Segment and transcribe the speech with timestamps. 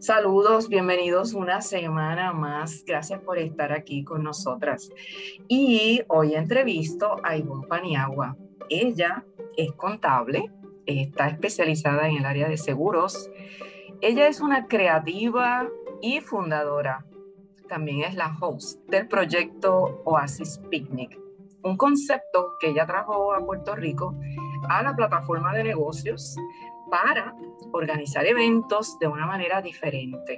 [0.00, 2.84] Saludos, bienvenidos una semana más.
[2.86, 4.90] Gracias por estar aquí con nosotras.
[5.46, 8.34] Y hoy entrevisto a Ivonne Paniagua.
[8.70, 9.26] Ella
[9.58, 10.50] es contable,
[10.86, 13.30] está especializada en el área de seguros.
[14.00, 15.68] Ella es una creativa
[16.00, 17.04] y fundadora.
[17.68, 21.20] También es la host del proyecto Oasis Picnic,
[21.62, 24.18] un concepto que ella trajo a Puerto Rico
[24.70, 26.36] a la plataforma de negocios
[26.90, 27.34] para
[27.72, 30.36] organizar eventos de una manera diferente,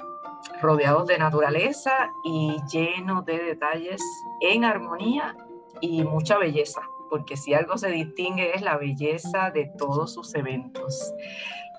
[0.61, 4.03] rodeados de naturaleza y llenos de detalles
[4.41, 5.37] en armonía
[5.81, 11.13] y mucha belleza, porque si algo se distingue es la belleza de todos sus eventos.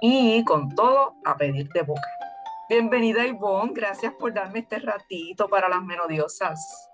[0.01, 2.09] Y con todo, a pedir de boca.
[2.69, 6.89] Bienvenida Ivonne, gracias por darme este ratito para las melodiosas.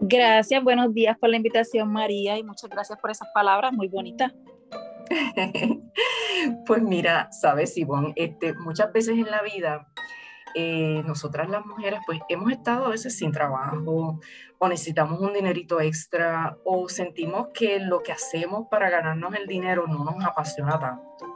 [0.00, 4.32] Gracias, buenos días por la invitación María y muchas gracias por esas palabras muy bonitas.
[6.66, 9.88] pues mira, sabes, Ivonne, este, muchas veces en la vida,
[10.54, 14.20] eh, nosotras las mujeres, pues hemos estado a veces sin trabajo
[14.58, 19.86] o necesitamos un dinerito extra o sentimos que lo que hacemos para ganarnos el dinero
[19.86, 21.26] no nos apasiona tanto.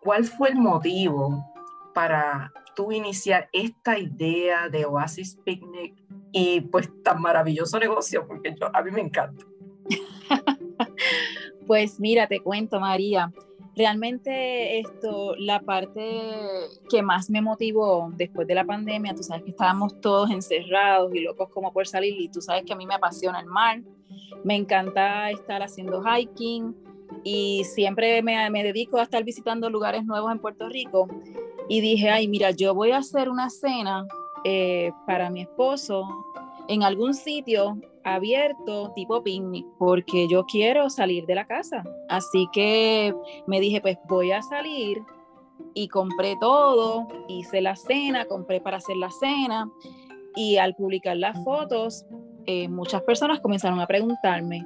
[0.00, 1.52] ¿Cuál fue el motivo
[1.94, 8.24] para tú iniciar esta idea de Oasis Picnic y pues tan maravilloso negocio?
[8.26, 9.44] Porque yo, a mí me encanta.
[11.68, 13.30] Pues mira, te cuento, María.
[13.78, 16.02] Realmente esto, la parte
[16.90, 21.20] que más me motivó después de la pandemia, tú sabes que estábamos todos encerrados y
[21.20, 23.80] locos como por salir y tú sabes que a mí me apasiona el mar,
[24.42, 26.74] me encanta estar haciendo hiking
[27.22, 31.06] y siempre me, me dedico a estar visitando lugares nuevos en Puerto Rico
[31.68, 34.08] y dije, ay, mira, yo voy a hacer una cena
[34.42, 36.04] eh, para mi esposo
[36.66, 37.80] en algún sitio
[38.14, 41.84] abierto tipo picnic porque yo quiero salir de la casa.
[42.08, 43.14] Así que
[43.46, 45.02] me dije, pues voy a salir
[45.74, 49.70] y compré todo, hice la cena, compré para hacer la cena
[50.34, 52.04] y al publicar las fotos,
[52.46, 54.64] eh, muchas personas comenzaron a preguntarme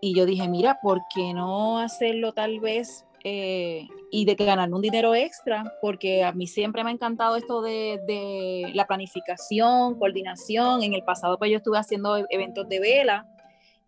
[0.00, 4.72] y yo dije, mira, ¿por qué no hacerlo tal vez eh, y de que ganar
[4.72, 9.98] un dinero extra, porque a mí siempre me ha encantado esto de, de, la planificación,
[9.98, 10.82] coordinación.
[10.82, 13.26] En el pasado pues yo estuve haciendo e-, eventos de vela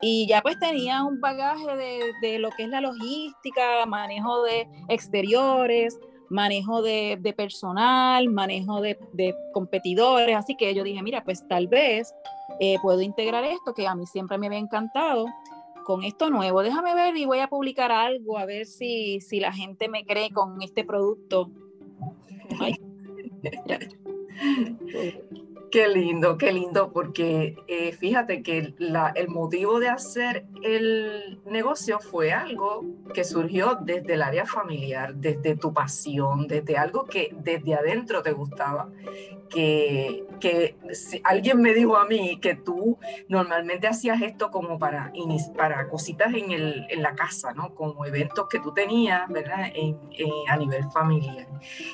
[0.01, 4.69] y ya pues tenía un bagaje de, de lo que es la logística, manejo de
[4.89, 10.37] exteriores, manejo de, de personal, manejo de, de, competidores.
[10.37, 12.15] Así que yo dije, mira, pues tal vez
[12.61, 15.27] eh, puedo integrar esto que a mí siempre me había encantado
[15.85, 16.63] con esto nuevo.
[16.63, 20.31] Déjame ver y voy a publicar algo a ver si, si la gente me cree
[20.31, 21.51] con este producto.
[25.75, 32.33] Qué lindo, qué lindo, porque eh, fíjate que el motivo de hacer el negocio fue
[32.33, 38.23] algo que surgió desde el área familiar, desde tu pasión, desde algo que desde adentro
[38.23, 38.89] te gustaba.
[39.51, 42.97] Que, que si alguien me dijo a mí que tú
[43.27, 45.13] normalmente hacías esto como para,
[45.57, 47.75] para cositas en, el, en la casa, ¿no?
[47.75, 49.73] Como eventos que tú tenías, ¿verdad?
[49.75, 49.99] En,
[50.49, 51.49] a nivel familiar.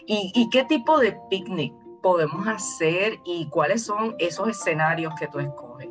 [0.06, 5.38] ¿Y, ¿Y qué tipo de picnic podemos hacer y cuáles son esos escenarios que tú
[5.38, 5.88] escoges?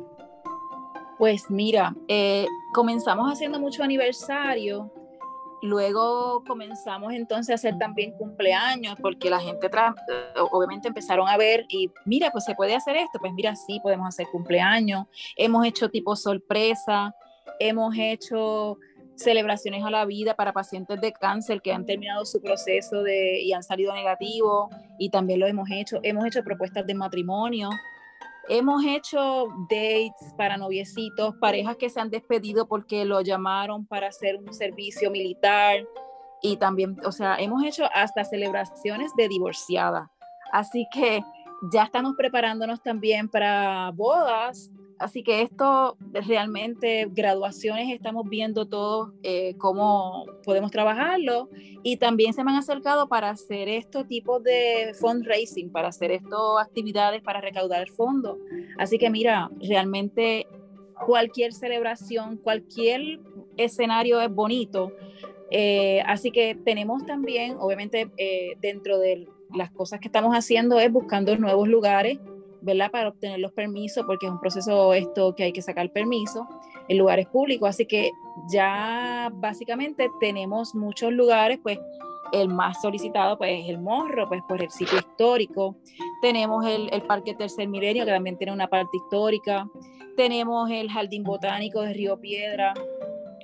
[1.18, 4.90] Pues mira, eh, comenzamos haciendo mucho aniversario,
[5.62, 11.66] luego comenzamos entonces a hacer también cumpleaños, porque la gente eh, obviamente empezaron a ver
[11.68, 15.06] y mira, pues se puede hacer esto, pues mira, sí, podemos hacer cumpleaños,
[15.36, 17.14] hemos hecho tipo sorpresa,
[17.58, 18.78] hemos hecho
[19.22, 23.52] celebraciones a la vida para pacientes de cáncer que han terminado su proceso de, y
[23.52, 26.00] han salido negativos y también lo hemos hecho.
[26.02, 27.70] Hemos hecho propuestas de matrimonio,
[28.48, 34.36] hemos hecho dates para noviecitos, parejas que se han despedido porque lo llamaron para hacer
[34.36, 35.86] un servicio militar
[36.42, 40.10] y también, o sea, hemos hecho hasta celebraciones de divorciada.
[40.52, 41.22] Así que
[41.72, 49.54] ya estamos preparándonos también para bodas Así que esto realmente, graduaciones, estamos viendo todos eh,
[49.56, 51.48] cómo podemos trabajarlo
[51.82, 56.38] y también se me han acercado para hacer estos tipos de fundraising, para hacer estas
[56.60, 58.36] actividades para recaudar fondos.
[58.76, 60.46] Así que mira, realmente
[61.06, 63.20] cualquier celebración, cualquier
[63.56, 64.92] escenario es bonito.
[65.50, 70.92] Eh, así que tenemos también, obviamente, eh, dentro de las cosas que estamos haciendo es
[70.92, 72.18] buscando nuevos lugares
[72.62, 72.90] ¿verdad?
[72.90, 76.46] Para obtener los permisos, porque es un proceso esto que hay que sacar permiso
[76.88, 77.68] en lugares públicos.
[77.68, 78.10] Así que
[78.50, 81.78] ya básicamente tenemos muchos lugares, pues
[82.32, 85.76] el más solicitado pues es el Morro, pues por el sitio histórico.
[86.22, 89.68] Tenemos el, el Parque Tercer Milenio, que también tiene una parte histórica.
[90.16, 92.74] Tenemos el Jardín Botánico de Río Piedra.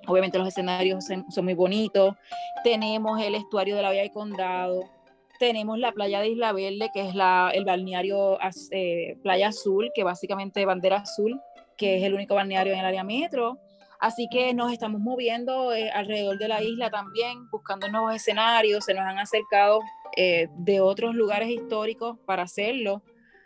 [0.07, 2.15] Obviamente los escenarios son, son muy bonitos.
[2.63, 4.96] Tenemos el estuario de la Vía de Condado
[5.39, 8.39] tenemos la playa de Isla Verde, que es la, el balneario
[8.71, 11.41] eh, Playa Azul, que básicamente bandera azul,
[11.77, 13.59] que es el único balneario en el área metro.
[13.99, 18.85] Así que nos estamos moviendo eh, alrededor de la isla también, buscando nuevos escenarios.
[18.85, 19.81] Se nos han acercado
[20.17, 23.03] eh, de otros lugares históricos para hacerlo.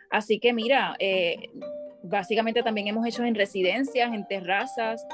[0.09, 0.97] Así que mira,
[2.03, 5.05] básicamente también hemos hecho en residencias, en terrazas,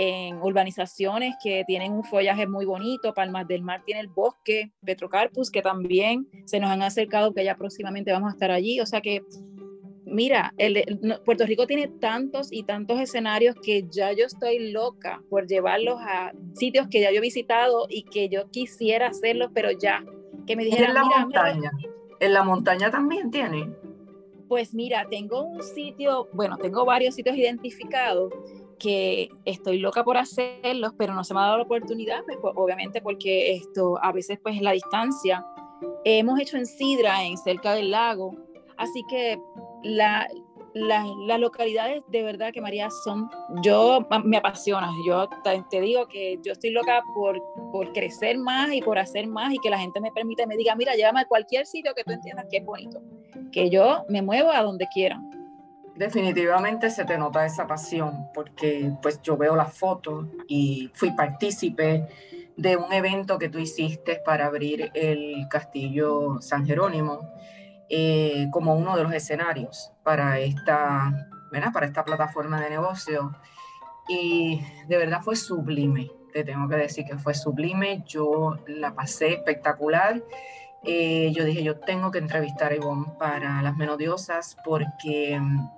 [0.00, 5.50] en urbanizaciones que tienen un follaje muy bonito, Palmas del Mar tiene el bosque, Petrocarpus,
[5.50, 8.80] que también se nos han acercado, que ya próximamente vamos a estar allí.
[8.80, 9.24] O sea que,
[10.04, 15.48] mira, el, Puerto Rico tiene tantos y tantos escenarios que ya yo estoy loca por
[15.48, 20.04] llevarlos a sitios que ya yo he visitado y que yo quisiera hacerlos, pero ya,
[20.46, 20.90] que me dijeran...
[20.90, 21.72] En la montaña,
[22.20, 23.68] en la montaña también tiene.
[24.46, 28.32] Pues mira, tengo un sitio, bueno, tengo varios sitios identificados
[28.78, 32.54] que estoy loca por hacerlos, pero no se me ha dado la oportunidad, pues, pues,
[32.56, 35.44] obviamente porque esto a veces pues la distancia.
[36.04, 38.34] hemos hecho en Sidra, en cerca del lago,
[38.76, 39.40] así que
[39.82, 40.28] la,
[40.74, 43.28] las localidades de verdad que María son,
[43.62, 45.28] yo me apasiona, yo
[45.70, 47.40] te, digo que yo estoy loca por,
[47.72, 50.56] por crecer más y por hacer más y que la gente me permita y me
[50.56, 53.00] diga, mira, llévame a cualquier sitio que tú entiendas que es bonito,
[53.52, 55.37] que yo me muevo a donde quieran
[55.98, 62.06] definitivamente se te nota esa pasión porque pues yo veo las fotos y fui partícipe
[62.56, 67.32] de un evento que tú hiciste para abrir el castillo San Jerónimo
[67.90, 71.28] eh, como uno de los escenarios para esta,
[71.72, 73.34] para esta plataforma de negocio.
[74.08, 79.34] Y de verdad fue sublime, te tengo que decir que fue sublime, yo la pasé
[79.34, 80.22] espectacular
[80.84, 85.68] eh, yo dije, yo tengo que entrevistar a Ivonne para las menodiosas porque, mm,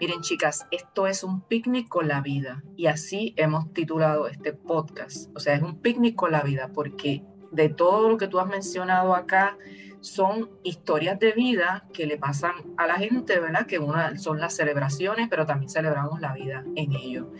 [0.00, 5.34] miren chicas, esto es un picnic con la vida y así hemos titulado este podcast.
[5.36, 7.22] O sea, es un picnic con la vida porque
[7.52, 9.56] de todo lo que tú has mencionado acá
[10.00, 13.66] son historias de vida que le pasan a la gente, ¿verdad?
[13.66, 17.32] Que una son las celebraciones, pero también celebramos la vida en ello.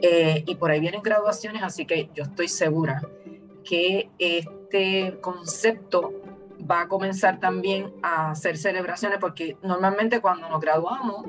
[0.00, 3.02] Eh, y por ahí vienen graduaciones, así que yo estoy segura
[3.64, 6.22] que este concepto
[6.68, 11.26] va a comenzar también a hacer celebraciones porque normalmente cuando nos graduamos,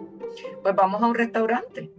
[0.62, 1.92] pues vamos a un restaurante.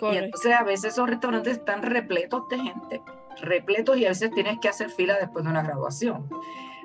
[0.00, 3.02] Y entonces a veces esos restaurantes están repletos de gente,
[3.40, 6.28] repletos y a veces tienes que hacer fila después de una graduación.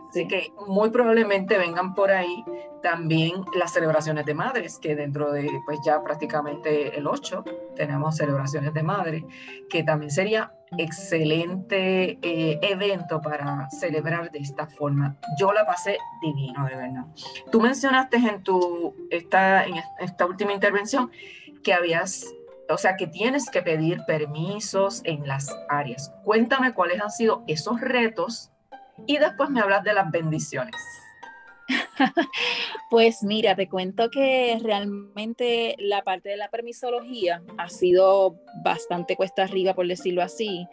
[0.09, 2.44] Así que muy probablemente vengan por ahí
[2.81, 7.45] también las celebraciones de madres, que dentro de pues ya prácticamente el 8
[7.75, 9.23] tenemos celebraciones de madres,
[9.69, 15.15] que también sería excelente eh, evento para celebrar de esta forma.
[15.39, 17.06] Yo la pasé divino, de verdad.
[17.51, 21.11] Tú mencionaste en tu esta, en esta última intervención
[21.63, 22.25] que habías,
[22.67, 26.13] o sea, que tienes que pedir permisos en las áreas.
[26.23, 28.51] Cuéntame cuáles han sido esos retos
[29.07, 30.75] y después me hablas de las bendiciones.
[32.90, 39.44] Pues mira, te cuento que realmente la parte de la permisología ha sido bastante cuesta
[39.44, 40.67] arriba, por decirlo así,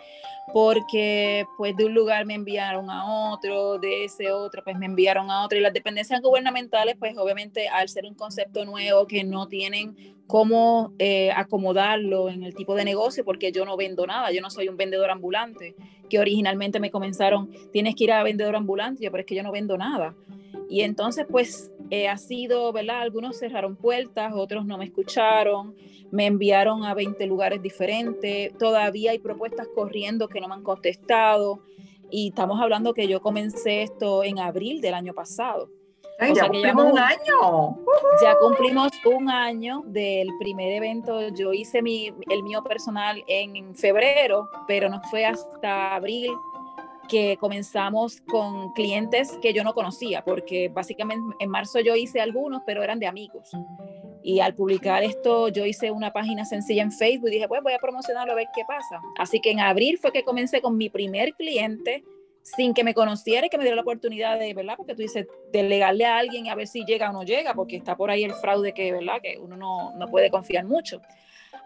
[0.53, 5.31] porque pues de un lugar me enviaron a otro, de ese otro pues me enviaron
[5.31, 9.49] a otro y las dependencias gubernamentales pues obviamente al ser un concepto nuevo que no
[9.49, 14.41] tienen cómo eh, acomodarlo en el tipo de negocio porque yo no vendo nada, yo
[14.41, 15.75] no soy un vendedor ambulante,
[16.09, 19.53] que originalmente me comenzaron, tienes que ir a vendedor ambulante, pero es que yo no
[19.53, 20.15] vendo nada.
[20.69, 23.01] Y entonces, pues, eh, ha sido, ¿verdad?
[23.01, 25.75] Algunos cerraron puertas, otros no me escucharon,
[26.11, 31.61] me enviaron a 20 lugares diferentes, todavía hay propuestas corriendo que no me han contestado.
[32.11, 35.69] Y estamos hablando que yo comencé esto en abril del año pasado.
[36.21, 37.79] ya cumplimos un año.
[38.23, 41.29] Ya cumplimos un año del primer evento.
[41.29, 46.33] Yo hice mi, el mío personal en febrero, pero no fue hasta abril
[47.07, 52.63] que comenzamos con clientes que yo no conocía, porque básicamente en marzo yo hice algunos,
[52.67, 53.51] pero eran de amigos.
[54.23, 57.73] Y al publicar esto, yo hice una página sencilla en Facebook y dije, pues voy
[57.73, 59.01] a promocionarlo a ver qué pasa.
[59.19, 62.03] Así que en abril fue que comencé con mi primer cliente
[62.43, 64.75] sin que me conociera y que me diera la oportunidad de, ¿verdad?
[64.77, 67.97] Porque tú dices, delegarle a alguien a ver si llega o no llega, porque está
[67.97, 69.21] por ahí el fraude que, ¿verdad?
[69.23, 71.01] Que uno no, no puede confiar mucho.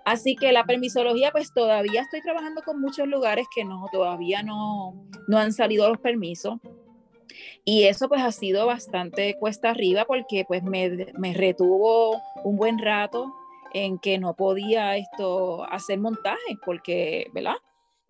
[0.04, 4.94] Así que la permisología, pues todavía estoy trabajando con muchos lugares que no, todavía no,
[5.28, 6.58] no han salido los permisos.
[7.64, 12.78] Y eso pues ha sido bastante cuesta arriba porque pues me, me retuvo un buen
[12.78, 13.32] rato
[13.72, 17.56] en que no podía esto hacer montajes porque, ¿verdad?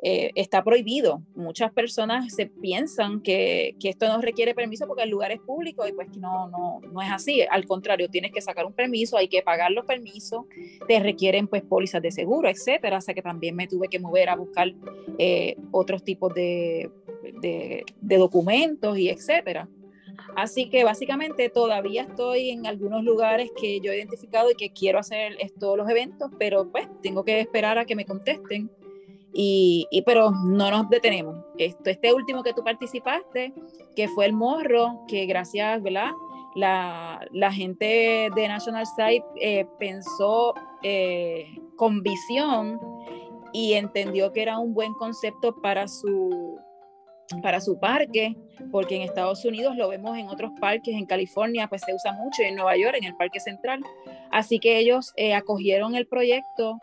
[0.03, 1.21] Eh, está prohibido.
[1.35, 5.87] Muchas personas se piensan que, que, esto no requiere permiso porque el lugar es público
[5.87, 7.43] y pues no, no, no es así.
[7.43, 10.47] Al contrario, tienes que sacar un permiso, hay que pagar los permisos,
[10.89, 12.97] te requieren pues pólizas de seguro, etcétera.
[12.97, 14.73] O sea que también me tuve que mover a buscar
[15.19, 16.91] eh, otros tipos de,
[17.43, 19.69] de, de, documentos y etcétera.
[20.35, 24.99] Así que básicamente todavía estoy en algunos lugares que yo he identificado y que quiero
[24.99, 28.71] hacer todos los eventos, pero pues tengo que esperar a que me contesten.
[29.33, 31.37] Y, pero no nos detenemos.
[31.57, 33.53] Esto, este último que tú participaste,
[33.95, 36.11] que fue el morro, que gracias, ¿verdad?
[36.57, 41.47] La, la gente de National Site eh, pensó eh,
[41.77, 42.81] con visión
[43.53, 46.59] y entendió que era un buen concepto para su,
[47.43, 48.37] para su parque,
[48.71, 52.43] porque en Estados Unidos lo vemos en otros parques, en California pues se usa mucho,
[52.43, 53.81] en Nueva York, en el Parque Central.
[54.31, 56.81] Así que ellos eh, acogieron el proyecto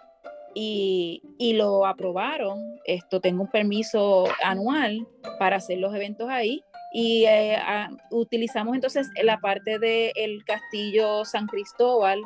[0.59, 2.79] y, lo aprobaron.
[2.85, 6.63] Esto tengo un permiso anual para hacer los eventos ahí.
[6.91, 7.57] Y eh,
[8.11, 12.21] utilizamos entonces la parte del castillo San Cristóbal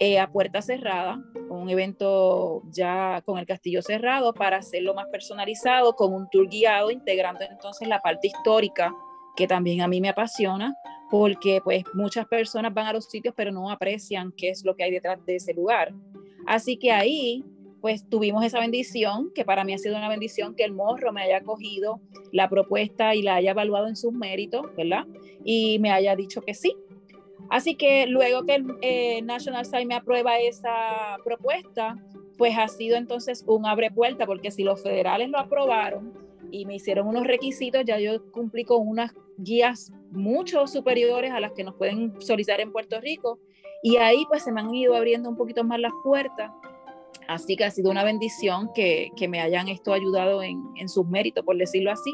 [0.00, 1.20] eh, a puerta cerrada,
[1.50, 6.92] un evento ya con el castillo cerrado para hacerlo más personalizado, con un tour guiado,
[6.92, 8.94] integrando entonces la parte histórica,
[9.36, 10.74] que también a mí me apasiona,
[11.10, 14.84] porque pues muchas personas van a los sitios pero no aprecian qué es lo que
[14.84, 15.92] hay detrás de ese lugar.
[16.46, 17.44] Así que ahí
[17.80, 21.22] pues tuvimos esa bendición, que para mí ha sido una bendición que el morro me
[21.22, 22.00] haya cogido
[22.32, 25.06] la propuesta y la haya evaluado en sus méritos, ¿verdad?
[25.44, 26.74] Y me haya dicho que sí,
[27.50, 31.96] Así que luego que el eh, National Site me aprueba esa propuesta,
[32.36, 36.12] pues ha sido entonces un abre puerta, porque si los federales lo aprobaron
[36.50, 41.52] y me hicieron unos requisitos, ya yo cumplí con unas guías mucho superiores a las
[41.52, 43.38] que nos pueden solicitar en Puerto Rico.
[43.82, 46.50] Y ahí pues se me han ido abriendo un poquito más las puertas.
[47.28, 51.06] Así que ha sido una bendición que, que me hayan esto ayudado en, en sus
[51.06, 52.12] méritos, por decirlo así.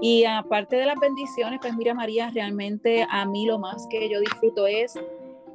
[0.00, 4.20] Y aparte de las bendiciones, pues mira María, realmente a mí lo más que yo
[4.20, 4.94] disfruto es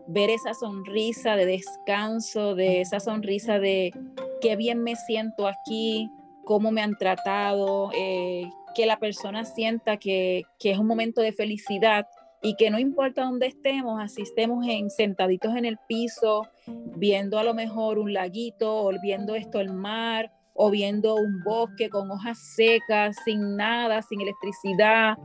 [0.08, 3.94] ver esa sonrisa de descanso, de esa sonrisa de
[4.42, 6.10] qué bien me siento aquí,
[6.44, 11.34] cómo me han tratado, eh, que la persona sienta que, que, es un momento de
[11.34, 12.08] felicidad
[12.42, 17.54] y que no importa dónde estemos, así en, sentaditos en el piso, viendo a lo
[17.54, 23.16] mejor un laguito o viendo esto el mar o viendo un bosque con hojas secas,
[23.26, 25.18] sin nada, sin electricidad.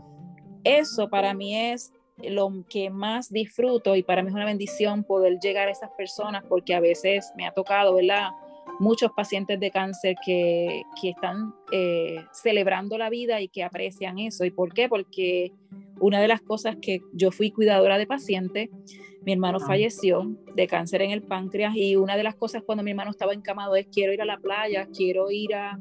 [0.63, 5.39] Eso para mí es lo que más disfruto y para mí es una bendición poder
[5.41, 8.31] llegar a esas personas porque a veces me ha tocado, ¿verdad?
[8.79, 14.45] Muchos pacientes de cáncer que, que están eh, celebrando la vida y que aprecian eso.
[14.45, 14.89] ¿Y por qué?
[14.89, 15.53] Porque
[15.99, 18.69] una de las cosas que yo fui cuidadora de pacientes
[19.27, 22.93] mi hermano falleció de cáncer en el páncreas y una de las cosas cuando mi
[22.93, 25.81] hermano estaba encamado es quiero ir a la playa, quiero ir a,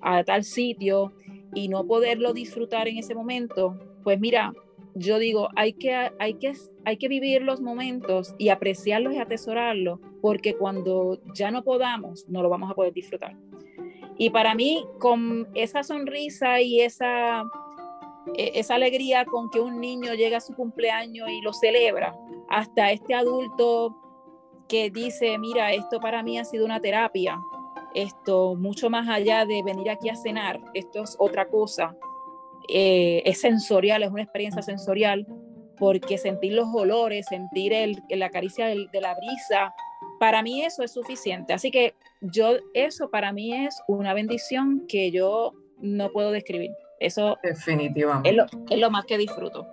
[0.00, 1.12] a tal sitio
[1.54, 4.52] y no poderlo disfrutar en ese momento, pues mira,
[4.94, 6.52] yo digo, hay que, hay, que,
[6.84, 12.42] hay que vivir los momentos y apreciarlos y atesorarlos, porque cuando ya no podamos, no
[12.42, 13.36] lo vamos a poder disfrutar.
[14.18, 17.44] Y para mí, con esa sonrisa y esa,
[18.36, 22.14] e, esa alegría con que un niño llega a su cumpleaños y lo celebra,
[22.48, 23.96] hasta este adulto
[24.68, 27.38] que dice, mira, esto para mí ha sido una terapia,
[27.94, 31.96] esto mucho más allá de venir aquí a cenar, esto es otra cosa,
[32.68, 35.26] eh, es sensorial, es una experiencia sensorial,
[35.78, 39.74] porque sentir los olores, sentir el, la caricia de la brisa,
[40.20, 41.52] para mí eso es suficiente.
[41.52, 46.70] Así que yo, eso para mí es una bendición que yo no puedo describir.
[47.00, 48.30] Eso Definitivamente.
[48.30, 49.66] Es lo, es lo más que disfruto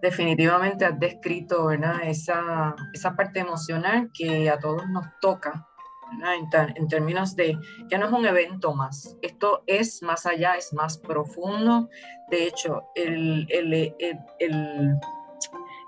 [0.00, 2.00] definitivamente has descrito ¿verdad?
[2.04, 5.67] Esa, esa parte emocional que a todos nos toca,
[6.12, 10.72] en, en, términos de, ya no es un evento más, esto es más allá, es
[10.72, 11.88] más profundo.
[12.30, 13.72] De hecho, el, el,
[14.38, 14.98] el,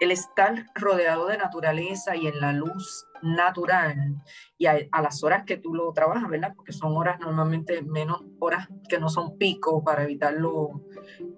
[0.01, 4.17] el estar rodeado de naturaleza y en la luz natural
[4.57, 6.55] y a, las horas que tú lo trabajas, ¿verdad?
[6.57, 10.35] Porque son horas normalmente menos horas que no son pico para evitar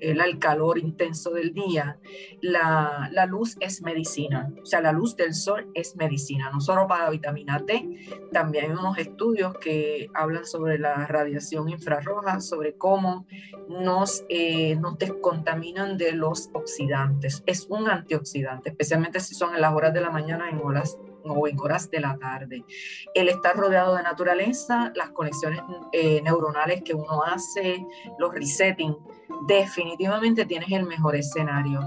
[0.01, 1.99] el, calor intenso del día.
[2.41, 6.87] La, la, luz es medicina, o sea, la luz del sol es medicina, no solo
[6.87, 7.89] para vitamina D,
[8.33, 13.27] también hay unos estudios que hablan sobre la radiación infrarroja, sobre cómo
[13.69, 17.43] nos, eh, nos descontaminan de los oxidantes.
[17.47, 21.47] Es un antioxidante, especialmente si son en las horas de la mañana, en horas o
[21.47, 22.65] en horas de la tarde.
[23.15, 25.61] El estar rodeado de naturaleza, las conexiones
[25.93, 27.87] eh, neuronales que uno hace,
[28.19, 28.97] los resetting,
[29.47, 31.81] definitivamente tienes el mejor escenario.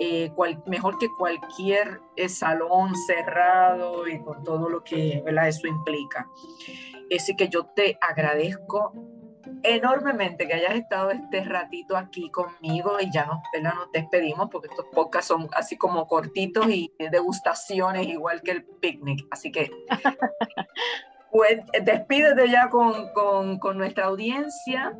[0.00, 0.32] Eh,
[0.66, 6.28] mejor que cualquier eh, salón cerrado y con todo lo que eso implica.
[7.14, 8.92] Así que yo te agradezco
[9.62, 14.86] enormemente que hayas estado este ratito aquí conmigo y ya nos, nos despedimos porque estos
[14.92, 19.26] podcasts son así como cortitos y degustaciones igual que el picnic.
[19.30, 19.70] Así que
[21.32, 24.96] pues despídete ya con, con, con nuestra audiencia.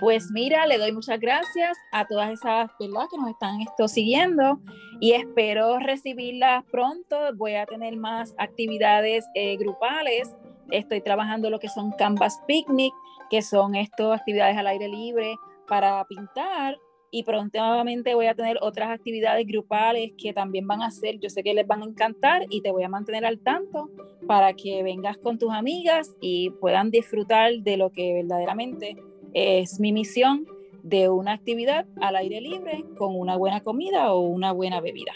[0.00, 3.06] Pues mira, le doy muchas gracias a todas esas ¿verdad?
[3.10, 4.60] que nos están esto siguiendo
[5.00, 7.16] y espero recibirlas pronto.
[7.36, 10.34] Voy a tener más actividades eh, grupales.
[10.70, 12.92] Estoy trabajando lo que son Canvas Picnic,
[13.30, 16.78] que son estas actividades al aire libre para pintar
[17.10, 21.42] y prontamente voy a tener otras actividades grupales que también van a ser, yo sé
[21.42, 23.88] que les van a encantar y te voy a mantener al tanto
[24.26, 28.96] para que vengas con tus amigas y puedan disfrutar de lo que verdaderamente
[29.32, 30.46] es mi misión
[30.82, 35.12] de una actividad al aire libre con una buena comida o una buena bebida.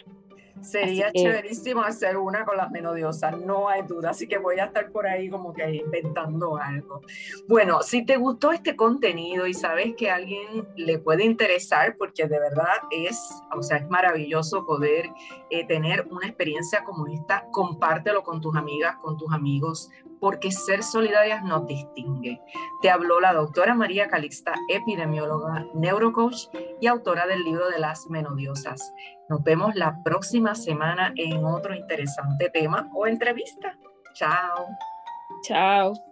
[0.62, 4.90] Sería chéverísimo hacer una con las menodiosas, no hay duda, así que voy a estar
[4.90, 7.00] por ahí como que inventando algo.
[7.48, 12.26] Bueno, si te gustó este contenido y sabes que a alguien le puede interesar, porque
[12.26, 13.18] de verdad es,
[13.56, 15.10] o sea, es maravilloso poder
[15.50, 19.90] eh, tener una experiencia como esta, compártelo con tus amigas, con tus amigos,
[20.22, 22.40] porque ser solidarias nos distingue.
[22.80, 26.46] Te habló la doctora María Calixta, epidemióloga, neurocoach
[26.80, 28.94] y autora del libro de las menodiosas.
[29.28, 33.76] Nos vemos la próxima semana en otro interesante tema o entrevista.
[34.14, 34.68] Chao.
[35.42, 36.11] Chao.